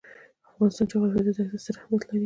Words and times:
د 0.03 0.03
افغانستان 0.51 0.85
جغرافیه 0.91 1.23
کې 1.25 1.33
دښتې 1.37 1.57
ستر 1.63 1.75
اهمیت 1.79 2.01
لري. 2.07 2.19